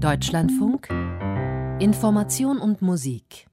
Deutschlandfunk. 0.00 0.88
Information 1.80 2.58
und 2.58 2.82
Musik. 2.82 3.46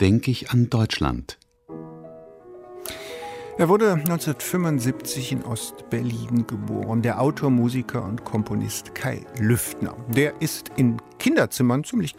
Denke 0.00 0.30
ich 0.30 0.50
an 0.50 0.70
Deutschland 0.70 1.38
er 3.56 3.68
wurde 3.68 3.92
1975 3.92 5.32
in 5.32 5.44
Ostberlin 5.44 6.46
geboren, 6.46 7.02
der 7.02 7.20
Autor, 7.20 7.50
Musiker 7.50 8.04
und 8.04 8.24
Komponist 8.24 8.94
Kai 8.94 9.24
Lüftner. 9.38 9.96
Der 10.08 10.40
ist 10.42 10.70
in 10.76 11.00
Kinderzimmern 11.18 11.84
ziemlich 11.84 12.16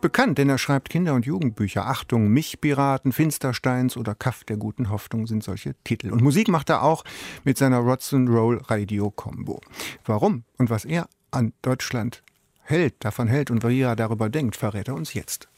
bekannt, 0.00 0.38
denn 0.38 0.48
er 0.48 0.56
schreibt 0.56 0.88
Kinder- 0.88 1.14
und 1.14 1.26
Jugendbücher. 1.26 1.86
Achtung, 1.86 2.28
Mich 2.28 2.60
Piraten, 2.60 3.12
Finstersteins 3.12 3.96
oder 3.98 4.14
Kaff 4.14 4.44
der 4.44 4.56
guten 4.56 4.88
Hoffnung 4.88 5.26
sind 5.26 5.44
solche 5.44 5.74
Titel. 5.84 6.10
Und 6.10 6.22
Musik 6.22 6.48
macht 6.48 6.70
er 6.70 6.82
auch 6.82 7.04
mit 7.44 7.58
seiner 7.58 7.78
Rodson 7.78 8.26
Roll 8.26 8.62
Radio 8.68 9.10
Combo. 9.10 9.60
Warum 10.06 10.44
und 10.56 10.70
was 10.70 10.86
er 10.86 11.08
an 11.30 11.52
Deutschland 11.60 12.22
hält, 12.62 12.94
davon 13.04 13.28
hält 13.28 13.50
und 13.50 13.62
wie 13.62 13.80
er 13.80 13.94
darüber 13.94 14.30
denkt, 14.30 14.56
verrät 14.56 14.88
er 14.88 14.94
uns 14.94 15.12
jetzt. 15.12 15.48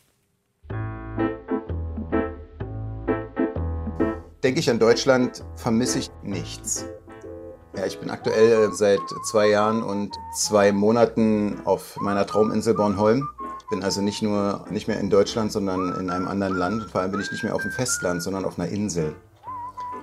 Denke 4.43 4.61
ich 4.61 4.71
an 4.71 4.79
Deutschland, 4.79 5.45
vermisse 5.57 5.99
ich 5.99 6.11
nichts. 6.23 6.87
Ja, 7.77 7.87
ich 7.87 7.99
bin 8.01 8.11
aktuell 8.11 8.73
seit 8.73 9.01
zwei 9.25 9.49
Jahren 9.49 9.83
und 9.83 10.17
zwei 10.35 10.73
Monaten 10.73 11.61
auf 11.65 11.97
meiner 12.01 12.27
Trauminsel 12.27 12.75
Bornholm. 12.75 13.29
Bin 13.71 13.85
also 13.85 14.01
nicht 14.03 14.23
nur 14.23 14.65
nicht 14.71 14.89
mehr 14.89 14.99
in 14.99 15.11
Deutschland, 15.11 15.53
sondern 15.53 15.95
in 15.95 16.11
einem 16.11 16.27
anderen 16.27 16.57
Land. 16.57 16.91
vor 16.91 17.01
allem 17.01 17.13
bin 17.13 17.21
ich 17.21 17.31
nicht 17.31 17.45
mehr 17.45 17.55
auf 17.55 17.63
dem 17.63 17.71
Festland, 17.71 18.23
sondern 18.23 18.45
auf 18.45 18.59
einer 18.59 18.69
Insel. 18.69 19.15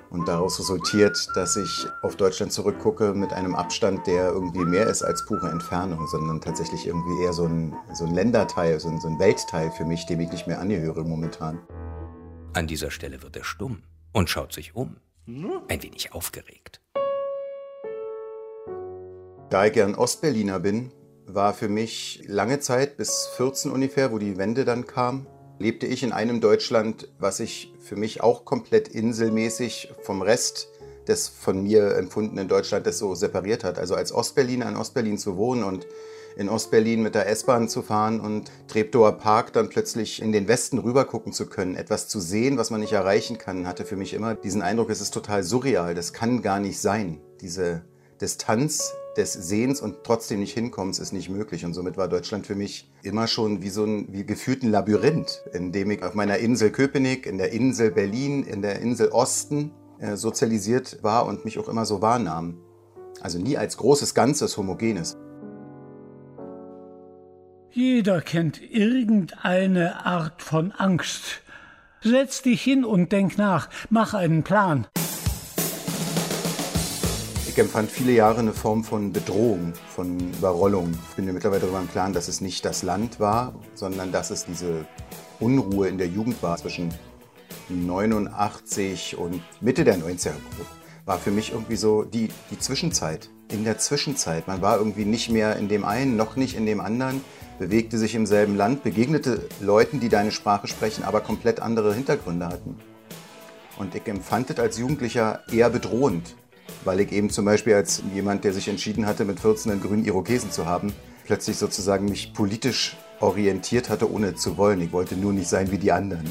Und 0.10 0.30
daraus 0.30 0.58
resultiert, 0.58 1.28
dass 1.36 1.58
ich 1.58 1.86
auf 2.02 2.16
Deutschland 2.16 2.54
zurückgucke 2.54 3.14
mit 3.14 3.34
einem 3.34 3.56
Abstand, 3.56 4.08
der 4.08 4.30
irgendwie 4.30 4.64
mehr 4.64 4.88
ist 4.88 5.04
als 5.04 5.26
pure 5.26 5.50
Entfernung, 5.50 6.08
sondern 6.08 6.40
tatsächlich 6.40 6.88
irgendwie 6.88 7.24
eher 7.24 7.34
so 7.34 7.44
ein, 7.44 7.76
so 7.94 8.06
ein 8.06 8.14
Länderteil, 8.14 8.80
so 8.80 8.88
ein, 8.88 9.02
so 9.02 9.10
ein 9.10 9.20
Weltteil 9.20 9.70
für 9.72 9.84
mich, 9.84 10.06
dem 10.06 10.22
ich 10.22 10.32
nicht 10.32 10.48
mehr 10.48 10.62
angehöre 10.62 11.04
momentan. 11.04 11.60
An 12.54 12.68
dieser 12.68 12.90
Stelle 12.90 13.22
wird 13.22 13.36
er 13.36 13.44
stumm 13.44 13.82
und 14.12 14.30
schaut 14.30 14.54
sich 14.54 14.76
um. 14.76 14.98
Ein 15.68 15.84
wenig 15.84 16.14
aufgeregt. 16.14 16.82
Da 19.50 19.66
ich 19.66 19.74
gern 19.74 19.96
Ostberliner 19.96 20.60
bin, 20.60 20.92
war 21.26 21.54
für 21.54 21.70
mich 21.70 22.24
lange 22.26 22.60
Zeit, 22.60 22.98
bis 22.98 23.28
14 23.36 23.72
ungefähr, 23.72 24.12
wo 24.12 24.18
die 24.18 24.38
Wende 24.38 24.66
dann 24.66 24.88
kam, 24.88 25.28
lebte 25.60 25.88
ich 25.88 26.04
in 26.04 26.12
einem 26.12 26.42
Deutschland, 26.42 27.10
was 27.20 27.38
sich 27.38 27.74
für 27.80 27.96
mich 27.96 28.22
auch 28.22 28.46
komplett 28.46 28.88
inselmäßig 28.88 29.94
vom 30.02 30.22
Rest 30.22 30.70
des 31.08 31.28
von 31.30 31.64
mir 31.64 31.96
empfundenen 31.96 32.48
Deutschlandes 32.48 33.00
so 33.00 33.16
separiert 33.16 33.64
hat. 33.64 33.80
Also 33.80 33.96
als 33.96 34.12
Ostberliner 34.12 34.68
in 34.68 34.76
Ostberlin 34.76 35.18
zu 35.18 35.38
wohnen 35.38 35.64
und 35.64 35.88
in 36.38 36.50
Ostberlin 36.50 37.02
mit 37.02 37.16
der 37.16 37.28
S-Bahn 37.28 37.68
zu 37.68 37.82
fahren 37.82 38.20
und 38.20 38.52
Treptower 38.68 39.14
Park 39.14 39.54
dann 39.54 39.70
plötzlich 39.70 40.22
in 40.22 40.32
den 40.32 40.48
Westen 40.48 40.78
rüber 40.78 41.06
gucken 41.06 41.34
zu 41.34 41.48
können, 41.48 41.76
etwas 41.76 42.08
zu 42.08 42.20
sehen, 42.20 42.58
was 42.58 42.70
man 42.70 42.80
nicht 42.80 42.94
erreichen 42.94 43.38
kann, 43.38 43.68
hatte 43.68 43.86
für 43.86 43.96
mich 43.96 44.14
immer 44.14 44.36
diesen 44.36 44.62
Eindruck, 44.62 44.90
es 44.90 45.02
ist 45.02 45.14
total 45.14 45.44
surreal, 45.44 45.96
das 45.96 46.14
kann 46.14 46.42
gar 46.42 46.60
nicht 46.60 46.80
sein. 46.80 47.20
Diese 47.42 47.82
Distanz 48.22 48.94
des 49.16 49.34
Sehens 49.34 49.82
und 49.82 50.04
trotzdem 50.04 50.40
nicht 50.40 50.54
hinkommens 50.54 51.00
ist 51.00 51.12
nicht 51.12 51.30
möglich. 51.30 51.66
Und 51.66 51.74
somit 51.74 51.98
war 51.98 52.08
Deutschland 52.08 52.46
für 52.46 52.56
mich 52.56 52.92
immer 53.02 53.28
schon 53.28 53.62
wie 53.64 53.70
so 53.70 53.84
ein 53.84 54.08
wie 54.12 54.26
gefühlt 54.26 54.64
ein 54.64 54.72
Labyrinth, 54.72 55.44
in 55.54 55.72
dem 55.72 55.90
ich 55.92 56.04
auf 56.04 56.14
meiner 56.14 56.38
Insel 56.38 56.72
Köpenick, 56.72 57.26
in 57.26 57.38
der 57.38 57.52
Insel 57.52 57.92
Berlin, 57.92 58.44
in 58.44 58.62
der 58.62 58.80
Insel 58.80 59.10
Osten 59.10 59.72
äh, 60.00 60.16
sozialisiert 60.16 61.00
war 61.02 61.26
und 61.26 61.46
mich 61.46 61.58
auch 61.58 61.68
immer 61.68 61.86
so 61.86 62.02
wahrnahm. 62.02 62.60
Also 63.22 63.40
nie 63.40 63.58
als 63.58 63.78
großes 63.78 64.14
Ganzes, 64.14 64.56
homogenes. 64.58 65.18
Jeder 67.78 68.22
kennt 68.22 68.60
irgendeine 68.60 70.04
Art 70.04 70.42
von 70.42 70.72
Angst. 70.72 71.44
Setz 72.02 72.42
dich 72.42 72.64
hin 72.64 72.84
und 72.84 73.12
denk 73.12 73.38
nach, 73.38 73.70
mach 73.92 74.16
einen 74.16 74.42
Plan. 74.42 74.88
Ich 77.48 77.56
empfand 77.56 77.92
viele 77.92 78.14
Jahre 78.14 78.40
eine 78.40 78.54
Form 78.54 78.84
von 78.84 79.14
Bedrohung, 79.14 79.74
von 79.96 80.18
Überrollung. 80.40 80.98
Ich 81.12 81.18
bin 81.18 81.26
mir 81.26 81.34
mittlerweile 81.34 81.62
darüber 81.62 81.80
im 81.80 81.92
Klaren, 81.92 82.14
dass 82.14 82.28
es 82.28 82.42
nicht 82.42 82.66
das 82.66 82.82
Land 82.82 83.20
war, 83.20 83.54
sondern 83.76 84.12
dass 84.12 84.32
es 84.32 84.46
diese 84.46 84.88
Unruhe 85.40 85.88
in 85.88 86.00
der 86.00 86.08
Jugend 86.08 86.42
war 86.42 86.58
zwischen 86.58 86.92
89 87.70 89.20
und 89.20 89.44
Mitte 89.62 89.84
der 89.84 90.00
90er. 90.00 90.32
War 91.06 91.20
für 91.20 91.30
mich 91.30 91.52
irgendwie 91.52 91.76
so 91.76 92.02
die, 92.02 92.30
die 92.50 92.58
Zwischenzeit. 92.58 93.30
In 93.52 93.64
der 93.64 93.78
Zwischenzeit. 93.78 94.48
Man 94.48 94.64
war 94.64 94.80
irgendwie 94.80 95.06
nicht 95.06 95.30
mehr 95.30 95.58
in 95.58 95.68
dem 95.70 95.86
einen, 95.86 96.16
noch 96.16 96.38
nicht 96.38 96.58
in 96.58 96.66
dem 96.66 96.82
anderen 96.82 97.22
bewegte 97.60 97.98
sich 97.98 98.16
im 98.16 98.26
selben 98.26 98.56
Land, 98.56 98.84
begegnete 98.84 99.48
Leuten, 99.60 100.00
die 100.00 100.10
deine 100.10 100.32
Sprache 100.32 100.68
sprechen, 100.68 101.04
aber 101.04 101.22
komplett 101.22 101.60
andere 101.60 101.94
Hintergründe 101.94 102.48
hatten. 102.48 102.78
Und 103.78 103.96
ich 103.96 104.08
empfand 104.08 104.50
es 104.50 104.60
als 104.60 104.78
Jugendlicher 104.78 105.42
eher 105.52 105.70
bedrohend, 105.70 106.36
weil 106.84 107.00
ich 107.00 107.12
eben 107.12 107.30
zum 107.30 107.46
Beispiel 107.46 107.74
als 107.74 108.02
jemand, 108.14 108.44
der 108.44 108.54
sich 108.54 108.68
entschieden 108.68 109.06
hatte, 109.06 109.26
mit 109.26 109.40
14 109.40 109.72
einen 109.72 109.82
grünen 109.82 110.06
Irokesen 110.06 110.52
zu 110.52 110.66
haben, 110.66 110.94
plötzlich 111.26 111.58
sozusagen 111.58 112.06
mich 112.06 112.34
politisch 112.34 112.98
orientiert 113.20 113.90
hatte, 113.90 114.12
ohne 114.12 114.36
zu 114.36 114.58
wollen. 114.58 114.82
Ich 114.82 114.92
wollte 114.92 115.16
nur 115.16 115.34
nicht 115.34 115.48
sein 115.48 115.72
wie 115.72 115.78
die 115.78 115.92
anderen. 115.92 116.26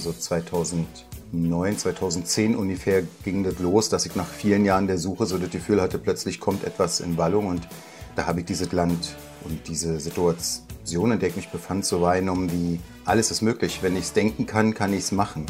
So 0.00 0.12
2000 0.12 0.86
2009, 1.30 1.78
2010 1.78 2.56
ungefähr 2.56 3.02
ging 3.22 3.44
das 3.44 3.58
los, 3.58 3.90
dass 3.90 4.06
ich 4.06 4.16
nach 4.16 4.26
vielen 4.26 4.64
Jahren 4.64 4.86
der 4.86 4.96
Suche 4.96 5.26
so 5.26 5.36
das 5.36 5.50
Gefühl 5.50 5.80
hatte, 5.80 5.98
plötzlich 5.98 6.40
kommt 6.40 6.64
etwas 6.64 7.00
in 7.00 7.18
Wallung 7.18 7.46
und 7.46 7.68
da 8.16 8.26
habe 8.26 8.40
ich 8.40 8.46
dieses 8.46 8.72
Land 8.72 9.14
und 9.44 9.68
diese 9.68 10.00
Situation, 10.00 11.12
in 11.12 11.18
der 11.18 11.28
ich 11.28 11.36
mich 11.36 11.48
befand, 11.48 11.84
so 11.84 12.00
wahrgenommen 12.00 12.50
wie 12.50 12.80
alles 13.04 13.30
ist 13.30 13.42
möglich. 13.42 13.80
Wenn 13.82 13.94
ich 13.94 14.04
es 14.04 14.12
denken 14.14 14.46
kann, 14.46 14.72
kann 14.72 14.92
ich 14.92 15.00
es 15.00 15.12
machen. 15.12 15.44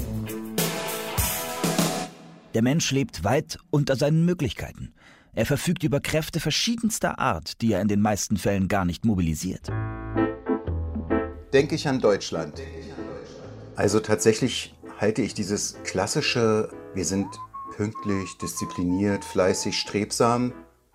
Der 2.54 2.62
Mensch 2.62 2.90
lebt 2.90 3.22
weit 3.22 3.58
unter 3.70 3.94
seinen 3.94 4.24
Möglichkeiten. 4.24 4.92
Er 5.34 5.46
verfügt 5.46 5.84
über 5.84 6.00
Kräfte 6.00 6.40
verschiedenster 6.40 7.20
Art, 7.20 7.62
die 7.62 7.72
er 7.72 7.80
in 7.80 7.88
den 7.88 8.00
meisten 8.00 8.36
Fällen 8.36 8.66
gar 8.66 8.84
nicht 8.84 9.04
mobilisiert. 9.04 9.68
Denke 11.52 11.76
ich 11.76 11.86
an 11.86 12.00
Deutschland. 12.00 12.60
Also 13.76 14.00
tatsächlich 14.00 14.74
halte 14.98 15.22
ich 15.22 15.32
dieses 15.32 15.76
klassische, 15.84 16.68
wir 16.92 17.04
sind 17.04 17.28
pünktlich, 17.76 18.36
diszipliniert, 18.38 19.24
fleißig, 19.24 19.78
strebsam 19.78 20.52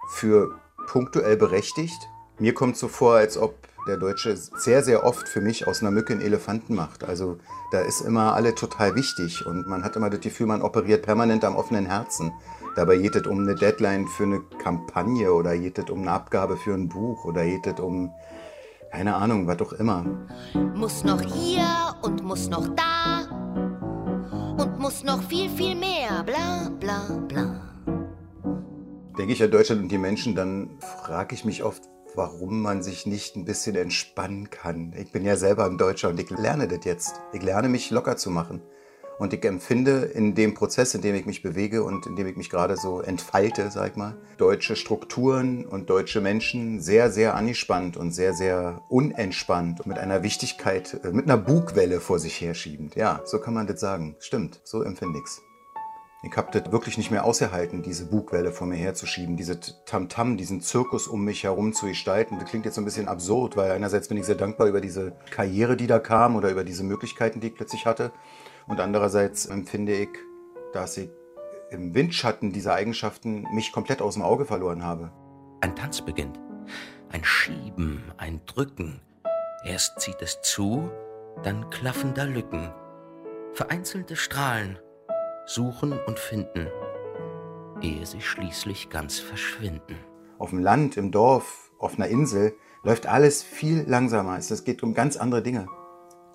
für 0.10 0.60
punktuell 0.88 1.38
berechtigt. 1.38 1.98
Mir 2.38 2.54
kommt 2.54 2.78
so 2.78 2.90
vor, 2.90 3.16
als 3.16 3.38
ob 3.38 3.56
der 3.88 3.98
Deutsche 3.98 4.36
sehr, 4.36 4.84
sehr 4.84 5.06
oft 5.06 5.28
für 5.28 5.42
mich 5.42 5.68
aus 5.68 5.82
einer 5.82 5.92
Mücke 5.92 6.14
einen 6.14 6.22
Elefanten 6.22 6.76
macht. 6.76 7.04
Also 7.04 7.38
da 7.72 7.80
ist 7.80 8.02
immer 8.02 8.34
alle 8.34 8.56
total 8.56 8.96
wichtig 8.96 9.46
und 9.46 9.68
man 9.68 9.84
hat 9.84 9.96
immer 9.96 10.10
das 10.10 10.22
Gefühl, 10.22 10.48
man 10.48 10.62
operiert 10.62 11.04
permanent 11.04 11.44
am 11.44 11.56
offenen 11.56 11.86
Herzen. 11.86 12.32
Dabei 12.76 12.98
geht 12.98 13.16
es 13.16 13.28
um 13.28 13.40
eine 13.40 13.56
Deadline 13.56 14.08
für 14.08 14.24
eine 14.24 14.42
Kampagne 14.62 15.32
oder 15.34 15.58
geht 15.58 15.80
es 15.80 15.90
um 15.90 16.02
eine 16.02 16.12
Abgabe 16.12 16.58
für 16.58 16.74
ein 16.74 16.90
Buch 16.90 17.26
oder 17.26 17.46
geht 17.46 17.68
es 17.68 17.80
um, 17.80 18.12
keine 18.92 19.16
Ahnung, 19.16 19.48
was 19.48 19.62
auch 19.62 19.74
immer. 19.74 20.06
Muss 20.76 21.04
noch 21.04 21.22
hier 21.22 21.66
und 22.02 22.24
muss 22.24 22.50
noch 22.50 22.68
da 22.76 23.43
und 24.64 24.80
muss 24.80 25.04
noch 25.04 25.22
viel, 25.24 25.50
viel 25.50 25.76
mehr, 25.76 26.24
bla 26.24 26.70
bla 26.80 27.20
bla. 27.28 27.70
Denke 29.18 29.34
ich 29.34 29.44
an 29.44 29.52
Deutschland 29.52 29.82
und 29.82 29.92
die 29.92 29.98
Menschen, 29.98 30.36
dann 30.36 30.80
frage 30.80 31.36
ich 31.36 31.44
mich 31.44 31.64
oft, 31.64 31.84
warum 32.16 32.62
man 32.62 32.82
sich 32.82 33.06
nicht 33.06 33.36
ein 33.36 33.46
bisschen 33.46 33.76
entspannen 33.76 34.50
kann. 34.50 34.94
Ich 34.98 35.12
bin 35.12 35.26
ja 35.26 35.36
selber 35.36 35.66
ein 35.66 35.78
Deutscher 35.78 36.10
und 36.10 36.20
ich 36.20 36.30
lerne 36.30 36.68
das 36.68 36.86
jetzt. 36.86 37.22
Ich 37.34 37.44
lerne 37.44 37.68
mich 37.70 37.92
locker 37.92 38.16
zu 38.16 38.30
machen. 38.32 38.62
Und 39.20 39.34
ich 39.34 39.46
empfinde 39.46 40.02
in 40.14 40.36
dem 40.36 40.54
Prozess, 40.54 40.96
in 40.96 41.02
dem 41.02 41.16
ich 41.16 41.26
mich 41.26 41.44
bewege 41.44 41.84
und 41.84 42.06
in 42.08 42.16
dem 42.16 42.28
ich 42.28 42.36
mich 42.36 42.50
gerade 42.50 42.78
so 42.78 43.02
entfalte, 43.02 43.70
sag 43.70 43.92
ich 43.92 43.96
mal, 43.96 44.16
deutsche 44.38 44.76
Strukturen 44.76 45.66
und 45.66 45.90
deutsche 45.90 46.22
Menschen 46.22 46.82
sehr, 46.82 47.12
sehr 47.12 47.36
angespannt 47.36 47.96
und 47.96 48.12
sehr, 48.12 48.34
sehr 48.34 48.82
unentspannt 48.90 49.82
und 49.82 49.88
mit 49.88 50.00
einer 50.00 50.24
Wichtigkeit, 50.24 51.00
äh, 51.04 51.12
mit 51.12 51.26
einer 51.26 51.38
Bugwelle 51.38 52.00
vor 52.00 52.20
sich 52.20 52.42
herschiebend. 52.42 52.96
Ja, 52.96 53.22
so 53.26 53.40
kann 53.40 53.54
man 53.54 53.68
das 53.68 53.80
sagen. 53.80 54.16
Stimmt, 54.20 54.62
so 54.64 54.82
empfinde 54.82 55.20
ich's. 55.20 55.42
Ich 56.26 56.38
habe 56.38 56.58
das 56.58 56.72
wirklich 56.72 56.98
nicht 56.98 57.12
mehr 57.12 57.26
ausgehalten, 57.26 57.82
diese 57.82 58.06
Bugwelle 58.06 58.54
vor 58.54 58.66
mir 58.66 58.78
herzuschieben, 58.78 59.36
diese 59.36 59.60
Tamtam, 59.60 60.08
-Tam, 60.08 60.38
diesen 60.38 60.62
Zirkus 60.62 61.06
um 61.06 61.26
mich 61.26 61.44
herum 61.44 61.74
zu 61.74 61.86
gestalten. 61.86 62.40
Das 62.40 62.50
klingt 62.50 62.64
jetzt 62.64 62.76
so 62.76 62.82
ein 62.82 62.86
bisschen 62.86 63.10
absurd, 63.10 63.58
weil 63.58 63.72
einerseits 63.72 64.08
bin 64.08 64.18
ich 64.18 64.26
sehr 64.26 64.36
dankbar 64.36 64.68
über 64.68 64.80
diese 64.80 65.12
Karriere, 65.32 65.76
die 65.76 65.86
da 65.86 66.00
kam 66.00 66.38
oder 66.38 66.50
über 66.50 66.64
diese 66.64 66.86
Möglichkeiten, 66.86 67.42
die 67.42 67.48
ich 67.48 67.56
plötzlich 67.56 67.86
hatte. 67.86 68.14
Und 68.68 68.80
andererseits 68.80 69.46
empfinde 69.46 69.94
ich, 69.94 70.10
dass 70.74 70.98
ich 70.98 71.10
im 71.70 71.94
Windschatten 71.94 72.52
dieser 72.52 72.74
Eigenschaften 72.74 73.48
mich 73.54 73.72
komplett 73.72 74.02
aus 74.02 74.14
dem 74.14 74.24
Auge 74.24 74.46
verloren 74.46 74.84
habe. 74.84 75.12
Ein 75.62 75.76
Tanz 75.76 76.02
beginnt. 76.02 76.40
Ein 77.10 77.24
Schieben, 77.24 78.04
ein 78.18 78.42
Drücken. 78.46 79.02
Erst 79.66 80.00
zieht 80.00 80.22
es 80.22 80.42
zu, 80.42 80.90
dann 81.44 81.70
klaffen 81.70 82.14
da 82.14 82.24
Lücken. 82.24 82.72
Vereinzelte 83.54 84.16
Strahlen 84.16 84.80
suchen 85.46 85.94
und 86.08 86.20
finden, 86.20 86.68
ehe 87.82 88.06
sie 88.06 88.22
schließlich 88.22 88.90
ganz 88.90 89.20
verschwinden. 89.20 89.98
Auf 90.40 90.50
dem 90.50 90.60
Land, 90.60 90.98
im 90.98 91.12
Dorf, 91.12 91.72
auf 91.80 91.96
einer 91.96 92.08
Insel 92.08 92.56
läuft 92.84 93.08
alles 93.08 93.44
viel 93.44 93.84
langsamer. 93.88 94.38
Es 94.38 94.64
geht 94.64 94.84
um 94.84 94.94
ganz 94.94 95.18
andere 95.18 95.42
Dinge. 95.42 95.68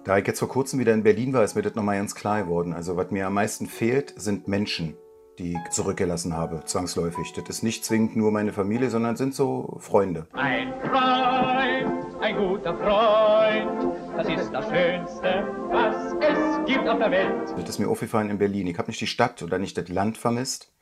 Da 0.05 0.17
ich 0.17 0.27
jetzt 0.27 0.39
vor 0.39 0.49
kurzem 0.49 0.79
wieder 0.79 0.95
in 0.95 1.03
Berlin 1.03 1.33
war, 1.33 1.45
ist 1.45 1.55
mir 1.55 1.63
das 1.63 1.75
nochmal 1.75 1.99
ganz 1.99 2.15
klar 2.15 2.43
geworden. 2.43 2.73
Also 2.73 2.97
was 2.97 3.11
mir 3.11 3.27
am 3.27 3.35
meisten 3.35 3.67
fehlt, 3.67 4.15
sind 4.17 4.49
Menschen, 4.49 4.97
die 5.39 5.53
ich 5.53 5.71
zurückgelassen 5.71 6.37
habe, 6.37 6.63
zwangsläufig. 6.65 7.33
Das 7.35 7.49
ist 7.49 7.63
nicht 7.63 7.85
zwingend 7.85 8.17
nur 8.17 8.31
meine 8.31 8.53
Familie, 8.53 8.91
sondern 8.91 9.17
sind 9.17 9.35
so 9.35 9.77
Freunde. 9.81 10.27
Ein 10.33 10.73
Freund, 10.81 12.23
ein 12.23 12.37
guter 12.37 12.77
Freund, 12.77 13.97
das 14.17 14.29
ist 14.29 14.53
das 14.53 14.65
Schönste, 14.67 15.47
was 15.71 16.13
es 16.21 16.67
gibt 16.67 16.89
auf 16.89 16.99
der 16.99 17.11
Welt. 17.11 17.51
Das 17.57 17.69
ist 17.69 17.79
mir 17.79 17.89
aufgefallen 17.89 18.31
in 18.31 18.39
Berlin. 18.39 18.67
Ich 18.67 18.79
habe 18.79 18.89
nicht 18.89 19.01
die 19.01 19.07
Stadt 19.07 19.43
oder 19.43 19.59
nicht 19.59 19.77
das 19.77 19.89
Land 19.89 20.17
vermisst. 20.17 20.73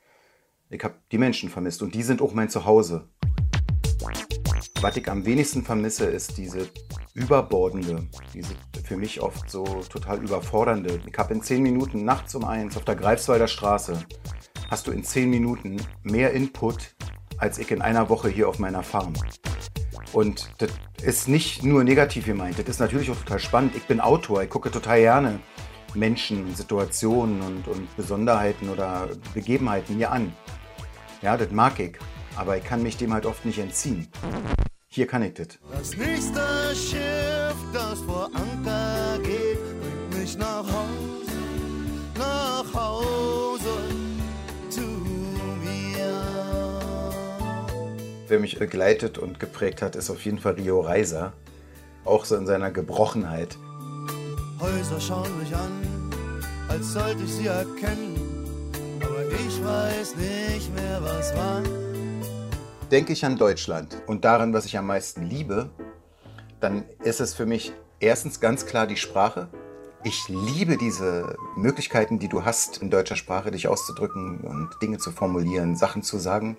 Ich 0.69 0.83
habe 0.83 0.95
die 1.11 1.17
Menschen 1.17 1.49
vermisst 1.49 1.81
und 1.81 1.95
die 1.95 2.03
sind 2.03 2.21
auch 2.21 2.33
mein 2.33 2.49
Zuhause. 2.49 3.09
Was 4.81 4.95
ich 4.95 5.09
am 5.09 5.25
wenigsten 5.25 5.63
vermisse, 5.63 6.05
ist 6.05 6.37
diese 6.37 6.69
überbordende, 7.15 8.07
diese 8.33 8.53
für 8.83 8.95
mich 8.95 9.21
oft 9.21 9.49
so 9.49 9.63
total 9.89 10.21
überfordernde. 10.21 11.01
Ich 11.05 11.17
habe 11.17 11.33
in 11.33 11.41
zehn 11.41 11.63
Minuten 11.63 12.05
nachts 12.05 12.35
um 12.35 12.45
eins 12.45 12.77
auf 12.77 12.85
der 12.85 12.95
Greifswalder 12.95 13.47
Straße, 13.47 14.05
hast 14.69 14.85
du 14.85 14.91
in 14.91 15.03
zehn 15.03 15.29
Minuten 15.29 15.77
mehr 16.03 16.31
Input 16.31 16.95
als 17.37 17.59
ich 17.59 17.71
in 17.71 17.81
einer 17.81 18.09
Woche 18.09 18.29
hier 18.29 18.49
auf 18.49 18.59
meiner 18.59 18.83
Farm. 18.83 19.13
Und 20.13 20.49
das 20.59 20.71
ist 21.03 21.27
nicht 21.27 21.63
nur 21.63 21.83
negativ 21.83 22.25
gemeint, 22.25 22.57
das 22.59 22.67
ist 22.67 22.79
natürlich 22.79 23.11
auch 23.11 23.17
total 23.17 23.39
spannend. 23.39 23.75
Ich 23.75 23.83
bin 23.83 23.99
Autor, 23.99 24.43
ich 24.43 24.49
gucke 24.49 24.71
total 24.71 24.99
gerne 24.99 25.39
Menschen, 25.93 26.55
Situationen 26.55 27.41
und, 27.41 27.67
und 27.67 27.95
Besonderheiten 27.95 28.69
oder 28.69 29.09
Begebenheiten 29.33 29.97
mir 29.97 30.11
an. 30.11 30.33
Ja, 31.21 31.35
das 31.37 31.51
mag 31.51 31.79
ich, 31.79 31.97
aber 32.35 32.57
ich 32.57 32.63
kann 32.63 32.83
mich 32.83 32.97
dem 32.97 33.13
halt 33.13 33.25
oft 33.25 33.45
nicht 33.45 33.59
entziehen. 33.59 34.07
Hier 34.97 35.05
kann 35.05 35.21
ich 35.21 35.35
das. 35.35 35.59
Das 35.71 35.95
nächste 35.95 36.41
Schiff, 36.73 37.55
das 37.71 37.99
vor 37.99 38.31
Anker 38.33 39.19
geht, 39.21 39.59
bringt 39.79 40.19
mich 40.19 40.35
nach 40.39 40.63
Hause, 40.63 41.37
nach 42.17 42.73
Hause 42.73 43.69
zu 44.71 44.81
mir. 44.81 46.23
Wer 48.27 48.39
mich 48.39 48.57
begleitet 48.57 49.19
und 49.19 49.39
geprägt 49.39 49.83
hat, 49.83 49.95
ist 49.95 50.09
auf 50.09 50.25
jeden 50.25 50.39
Fall 50.39 50.53
Rio 50.53 50.81
Reiser. 50.81 51.33
Auch 52.03 52.25
so 52.25 52.35
in 52.35 52.47
seiner 52.47 52.71
Gebrochenheit. 52.71 53.55
Häuser 54.59 54.99
schauen 54.99 55.37
mich 55.37 55.55
an, 55.55 56.09
als 56.69 56.93
sollte 56.93 57.21
ich 57.23 57.33
sie 57.33 57.45
erkennen, 57.45 58.15
aber 58.99 59.27
ich 59.27 59.63
weiß 59.63 60.15
nicht 60.15 60.73
mehr, 60.73 60.99
was 61.03 61.35
war 61.35 61.61
denke 62.91 63.13
ich 63.13 63.25
an 63.25 63.37
Deutschland 63.37 64.01
und 64.07 64.23
daran, 64.25 64.53
was 64.53 64.65
ich 64.65 64.77
am 64.77 64.87
meisten 64.87 65.23
liebe, 65.23 65.69
dann 66.59 66.85
ist 67.03 67.19
es 67.19 67.33
für 67.33 67.45
mich 67.45 67.73
erstens 67.99 68.39
ganz 68.39 68.65
klar 68.65 68.87
die 68.87 68.97
Sprache. 68.97 69.49
Ich 70.03 70.27
liebe 70.29 70.77
diese 70.77 71.35
Möglichkeiten, 71.55 72.19
die 72.19 72.29
du 72.29 72.45
hast, 72.45 72.77
in 72.77 72.89
deutscher 72.89 73.15
Sprache 73.15 73.51
dich 73.51 73.67
auszudrücken 73.67 74.39
und 74.41 74.69
Dinge 74.81 74.99
zu 74.99 75.11
formulieren, 75.11 75.75
Sachen 75.75 76.01
zu 76.01 76.17
sagen. 76.17 76.57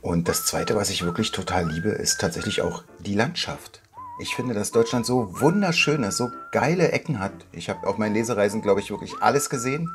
Und 0.00 0.28
das 0.28 0.46
Zweite, 0.46 0.76
was 0.76 0.90
ich 0.90 1.04
wirklich 1.04 1.32
total 1.32 1.68
liebe, 1.68 1.88
ist 1.88 2.20
tatsächlich 2.20 2.62
auch 2.62 2.84
die 3.00 3.14
Landschaft. 3.14 3.82
Ich 4.20 4.34
finde, 4.34 4.54
dass 4.54 4.70
Deutschland 4.70 5.06
so 5.06 5.40
wunderschön 5.40 6.02
ist, 6.04 6.16
so 6.16 6.30
geile 6.52 6.92
Ecken 6.92 7.18
hat. 7.18 7.32
Ich 7.52 7.68
habe 7.68 7.86
auf 7.86 7.98
meinen 7.98 8.14
Lesereisen, 8.14 8.62
glaube 8.62 8.80
ich, 8.80 8.90
wirklich 8.90 9.14
alles 9.20 9.50
gesehen. 9.50 9.90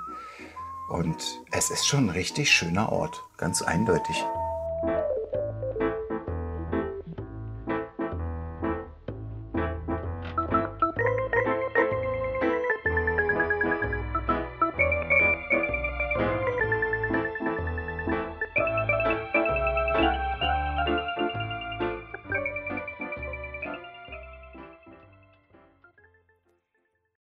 Und 0.89 1.23
es 1.51 1.69
ist 1.69 1.87
schon 1.87 2.07
ein 2.07 2.09
richtig 2.09 2.51
schöner 2.51 2.91
Ort, 2.91 3.23
ganz 3.37 3.61
eindeutig. 3.61 4.23